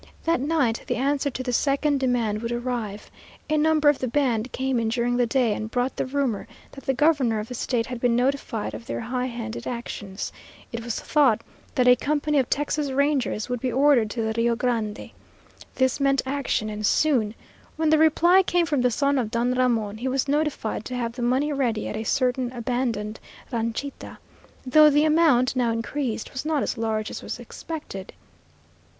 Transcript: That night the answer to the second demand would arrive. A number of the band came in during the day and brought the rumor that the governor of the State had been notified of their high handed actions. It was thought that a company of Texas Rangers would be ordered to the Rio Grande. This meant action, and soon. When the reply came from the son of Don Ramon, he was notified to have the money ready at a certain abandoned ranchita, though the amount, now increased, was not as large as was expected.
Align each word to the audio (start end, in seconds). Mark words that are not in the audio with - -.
That 0.23 0.41
night 0.41 0.83
the 0.87 0.95
answer 0.95 1.29
to 1.29 1.43
the 1.43 1.53
second 1.53 1.99
demand 1.99 2.41
would 2.41 2.51
arrive. 2.51 3.11
A 3.51 3.55
number 3.55 3.87
of 3.87 3.99
the 3.99 4.07
band 4.07 4.51
came 4.51 4.79
in 4.79 4.89
during 4.89 5.15
the 5.15 5.27
day 5.27 5.53
and 5.53 5.69
brought 5.69 5.95
the 5.95 6.07
rumor 6.07 6.47
that 6.71 6.87
the 6.87 6.93
governor 6.95 7.37
of 7.39 7.47
the 7.49 7.53
State 7.53 7.85
had 7.85 7.99
been 8.01 8.15
notified 8.15 8.73
of 8.73 8.87
their 8.87 8.99
high 9.01 9.27
handed 9.27 9.67
actions. 9.67 10.31
It 10.71 10.83
was 10.83 10.99
thought 10.99 11.41
that 11.75 11.87
a 11.87 11.95
company 11.95 12.39
of 12.39 12.49
Texas 12.49 12.89
Rangers 12.89 13.47
would 13.47 13.59
be 13.59 13.71
ordered 13.71 14.09
to 14.09 14.23
the 14.23 14.33
Rio 14.35 14.55
Grande. 14.55 15.11
This 15.75 15.99
meant 15.99 16.23
action, 16.25 16.67
and 16.67 16.83
soon. 16.83 17.35
When 17.75 17.91
the 17.91 17.99
reply 17.99 18.41
came 18.41 18.65
from 18.65 18.81
the 18.81 18.89
son 18.89 19.19
of 19.19 19.29
Don 19.29 19.53
Ramon, 19.53 19.97
he 19.99 20.07
was 20.07 20.27
notified 20.27 20.83
to 20.85 20.95
have 20.95 21.13
the 21.13 21.21
money 21.21 21.53
ready 21.53 21.87
at 21.87 21.95
a 21.95 22.05
certain 22.05 22.51
abandoned 22.53 23.19
ranchita, 23.53 24.17
though 24.65 24.89
the 24.89 25.05
amount, 25.05 25.55
now 25.55 25.71
increased, 25.71 26.31
was 26.33 26.43
not 26.43 26.63
as 26.63 26.75
large 26.75 27.11
as 27.11 27.21
was 27.21 27.39
expected. 27.39 28.13